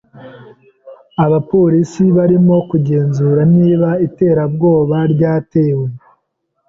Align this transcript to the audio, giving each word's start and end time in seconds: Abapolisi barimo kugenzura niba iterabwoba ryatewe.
Abapolisi 1.25 2.03
barimo 2.17 2.55
kugenzura 2.69 3.41
niba 3.57 3.89
iterabwoba 4.07 4.97
ryatewe. 5.13 5.85